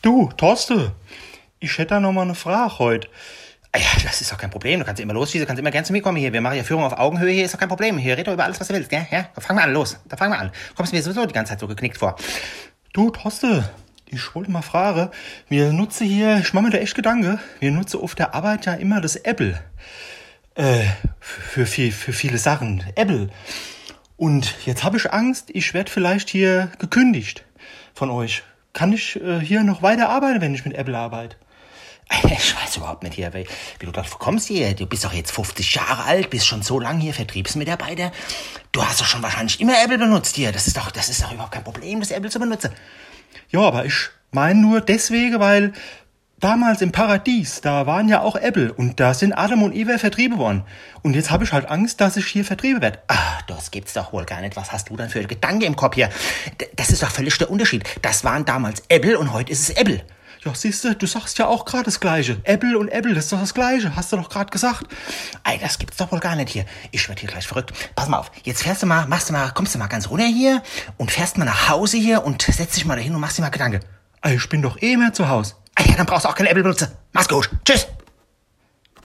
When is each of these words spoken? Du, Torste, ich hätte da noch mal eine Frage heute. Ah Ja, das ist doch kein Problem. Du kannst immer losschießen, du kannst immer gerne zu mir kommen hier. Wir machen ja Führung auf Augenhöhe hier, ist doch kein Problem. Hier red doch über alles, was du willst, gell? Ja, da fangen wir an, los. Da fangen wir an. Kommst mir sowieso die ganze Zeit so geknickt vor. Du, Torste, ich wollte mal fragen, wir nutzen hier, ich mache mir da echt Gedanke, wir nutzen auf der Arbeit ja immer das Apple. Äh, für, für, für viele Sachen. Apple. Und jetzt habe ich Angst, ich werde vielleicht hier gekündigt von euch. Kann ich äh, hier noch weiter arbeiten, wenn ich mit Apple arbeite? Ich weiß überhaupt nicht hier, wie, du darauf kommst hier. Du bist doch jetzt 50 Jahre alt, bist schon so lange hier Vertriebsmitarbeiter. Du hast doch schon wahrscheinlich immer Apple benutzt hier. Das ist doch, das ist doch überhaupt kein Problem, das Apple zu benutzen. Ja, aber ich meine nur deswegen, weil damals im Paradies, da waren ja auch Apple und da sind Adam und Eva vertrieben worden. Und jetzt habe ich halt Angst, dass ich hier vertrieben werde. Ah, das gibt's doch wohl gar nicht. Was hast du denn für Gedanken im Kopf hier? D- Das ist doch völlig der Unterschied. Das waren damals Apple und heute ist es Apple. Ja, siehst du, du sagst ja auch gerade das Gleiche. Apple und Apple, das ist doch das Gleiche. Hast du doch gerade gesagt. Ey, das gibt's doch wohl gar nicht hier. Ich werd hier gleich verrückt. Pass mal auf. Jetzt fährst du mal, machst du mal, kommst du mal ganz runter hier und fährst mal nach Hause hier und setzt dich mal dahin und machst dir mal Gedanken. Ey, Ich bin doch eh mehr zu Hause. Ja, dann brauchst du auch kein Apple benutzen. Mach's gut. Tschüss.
Du, 0.00 0.30
Torste, 0.36 0.92
ich 1.58 1.76
hätte 1.76 1.94
da 1.94 2.00
noch 2.00 2.12
mal 2.12 2.22
eine 2.22 2.36
Frage 2.36 2.78
heute. 2.78 3.08
Ah 3.72 3.78
Ja, 3.78 3.88
das 4.04 4.20
ist 4.20 4.30
doch 4.30 4.38
kein 4.38 4.50
Problem. 4.50 4.78
Du 4.78 4.86
kannst 4.86 5.02
immer 5.02 5.12
losschießen, 5.12 5.40
du 5.40 5.46
kannst 5.46 5.58
immer 5.58 5.72
gerne 5.72 5.86
zu 5.86 5.92
mir 5.92 6.02
kommen 6.02 6.16
hier. 6.16 6.32
Wir 6.32 6.40
machen 6.40 6.56
ja 6.56 6.62
Führung 6.62 6.84
auf 6.84 6.92
Augenhöhe 6.96 7.32
hier, 7.32 7.44
ist 7.44 7.54
doch 7.54 7.58
kein 7.58 7.68
Problem. 7.68 7.98
Hier 7.98 8.16
red 8.16 8.28
doch 8.28 8.32
über 8.32 8.44
alles, 8.44 8.60
was 8.60 8.68
du 8.68 8.74
willst, 8.74 8.90
gell? 8.90 9.06
Ja, 9.10 9.28
da 9.34 9.40
fangen 9.40 9.58
wir 9.58 9.64
an, 9.64 9.72
los. 9.72 9.98
Da 10.08 10.16
fangen 10.16 10.32
wir 10.32 10.38
an. 10.38 10.52
Kommst 10.76 10.92
mir 10.92 11.02
sowieso 11.02 11.26
die 11.26 11.34
ganze 11.34 11.50
Zeit 11.50 11.60
so 11.60 11.66
geknickt 11.66 11.98
vor. 11.98 12.14
Du, 12.92 13.10
Torste, 13.10 13.68
ich 14.06 14.34
wollte 14.36 14.52
mal 14.52 14.62
fragen, 14.62 15.10
wir 15.48 15.72
nutzen 15.72 16.06
hier, 16.06 16.38
ich 16.38 16.52
mache 16.54 16.66
mir 16.66 16.70
da 16.70 16.78
echt 16.78 16.94
Gedanke, 16.94 17.40
wir 17.58 17.72
nutzen 17.72 18.00
auf 18.00 18.14
der 18.14 18.34
Arbeit 18.34 18.66
ja 18.66 18.74
immer 18.74 19.00
das 19.00 19.16
Apple. 19.16 19.60
Äh, 20.54 20.84
für, 21.18 21.66
für, 21.66 21.90
für 21.90 22.12
viele 22.12 22.38
Sachen. 22.38 22.84
Apple. 22.94 23.30
Und 24.16 24.54
jetzt 24.64 24.84
habe 24.84 24.96
ich 24.96 25.12
Angst, 25.12 25.50
ich 25.52 25.74
werde 25.74 25.90
vielleicht 25.90 26.30
hier 26.30 26.70
gekündigt 26.78 27.44
von 27.94 28.10
euch. 28.10 28.44
Kann 28.78 28.92
ich 28.92 29.20
äh, 29.20 29.40
hier 29.40 29.64
noch 29.64 29.82
weiter 29.82 30.08
arbeiten, 30.08 30.40
wenn 30.40 30.54
ich 30.54 30.64
mit 30.64 30.72
Apple 30.74 30.96
arbeite? 30.96 31.36
Ich 32.30 32.54
weiß 32.54 32.76
überhaupt 32.76 33.02
nicht 33.02 33.16
hier, 33.16 33.34
wie, 33.34 33.44
du 33.84 33.90
darauf 33.90 34.20
kommst 34.20 34.46
hier. 34.46 34.72
Du 34.76 34.86
bist 34.86 35.04
doch 35.04 35.12
jetzt 35.12 35.32
50 35.32 35.74
Jahre 35.74 36.04
alt, 36.04 36.30
bist 36.30 36.46
schon 36.46 36.62
so 36.62 36.78
lange 36.78 37.00
hier 37.00 37.12
Vertriebsmitarbeiter. 37.12 38.12
Du 38.70 38.84
hast 38.84 39.00
doch 39.00 39.04
schon 39.04 39.20
wahrscheinlich 39.20 39.60
immer 39.60 39.72
Apple 39.82 39.98
benutzt 39.98 40.36
hier. 40.36 40.52
Das 40.52 40.68
ist 40.68 40.76
doch, 40.76 40.92
das 40.92 41.08
ist 41.08 41.20
doch 41.20 41.32
überhaupt 41.32 41.50
kein 41.50 41.64
Problem, 41.64 41.98
das 41.98 42.12
Apple 42.12 42.30
zu 42.30 42.38
benutzen. 42.38 42.70
Ja, 43.50 43.62
aber 43.62 43.84
ich 43.84 44.10
meine 44.30 44.60
nur 44.60 44.80
deswegen, 44.80 45.40
weil 45.40 45.72
damals 46.38 46.80
im 46.80 46.92
Paradies, 46.92 47.60
da 47.60 47.84
waren 47.86 48.08
ja 48.08 48.20
auch 48.20 48.36
Apple 48.36 48.72
und 48.72 49.00
da 49.00 49.12
sind 49.12 49.32
Adam 49.32 49.64
und 49.64 49.74
Eva 49.74 49.98
vertrieben 49.98 50.38
worden. 50.38 50.62
Und 51.02 51.14
jetzt 51.14 51.32
habe 51.32 51.42
ich 51.42 51.52
halt 51.52 51.68
Angst, 51.68 52.00
dass 52.00 52.16
ich 52.16 52.26
hier 52.26 52.44
vertrieben 52.44 52.80
werde. 52.80 53.00
Ah, 53.08 53.37
das 53.48 53.70
gibt's 53.70 53.94
doch 53.94 54.12
wohl 54.12 54.24
gar 54.24 54.40
nicht. 54.40 54.56
Was 54.56 54.70
hast 54.72 54.88
du 54.90 54.96
denn 54.96 55.08
für 55.10 55.24
Gedanken 55.24 55.62
im 55.62 55.76
Kopf 55.76 55.94
hier? 55.96 56.10
D- 56.60 56.68
Das 56.76 56.90
ist 56.90 57.02
doch 57.02 57.10
völlig 57.10 57.36
der 57.38 57.50
Unterschied. 57.50 57.82
Das 58.02 58.22
waren 58.24 58.44
damals 58.44 58.82
Apple 58.88 59.18
und 59.18 59.32
heute 59.32 59.50
ist 59.52 59.60
es 59.68 59.70
Apple. 59.70 60.02
Ja, 60.44 60.54
siehst 60.54 60.84
du, 60.84 60.94
du 60.94 61.06
sagst 61.06 61.36
ja 61.38 61.46
auch 61.48 61.64
gerade 61.64 61.84
das 61.84 61.98
Gleiche. 61.98 62.38
Apple 62.44 62.78
und 62.78 62.88
Apple, 62.90 63.12
das 63.12 63.24
ist 63.24 63.32
doch 63.32 63.40
das 63.40 63.54
Gleiche. 63.54 63.96
Hast 63.96 64.12
du 64.12 64.16
doch 64.16 64.28
gerade 64.28 64.50
gesagt. 64.50 64.84
Ey, 65.42 65.58
das 65.58 65.78
gibt's 65.78 65.96
doch 65.96 66.12
wohl 66.12 66.20
gar 66.20 66.36
nicht 66.36 66.50
hier. 66.50 66.64
Ich 66.92 67.08
werd 67.08 67.18
hier 67.18 67.28
gleich 67.28 67.46
verrückt. 67.48 67.72
Pass 67.96 68.08
mal 68.08 68.18
auf. 68.18 68.30
Jetzt 68.44 68.62
fährst 68.62 68.82
du 68.82 68.86
mal, 68.86 69.06
machst 69.08 69.28
du 69.28 69.32
mal, 69.32 69.50
kommst 69.50 69.74
du 69.74 69.78
mal 69.80 69.88
ganz 69.88 70.08
runter 70.10 70.26
hier 70.26 70.62
und 70.96 71.10
fährst 71.10 71.38
mal 71.38 71.44
nach 71.44 71.68
Hause 71.68 71.96
hier 71.96 72.22
und 72.24 72.42
setzt 72.42 72.76
dich 72.76 72.84
mal 72.84 72.94
dahin 72.94 73.14
und 73.14 73.20
machst 73.20 73.36
dir 73.38 73.42
mal 73.42 73.48
Gedanken. 73.48 73.80
Ey, 74.22 74.36
Ich 74.36 74.48
bin 74.48 74.62
doch 74.62 74.80
eh 74.80 74.96
mehr 74.96 75.12
zu 75.12 75.28
Hause. 75.28 75.54
Ja, 75.78 75.94
dann 75.96 76.06
brauchst 76.06 76.24
du 76.24 76.28
auch 76.28 76.34
kein 76.36 76.46
Apple 76.46 76.62
benutzen. 76.62 76.88
Mach's 77.12 77.28
gut. 77.28 77.50
Tschüss. 77.64 77.88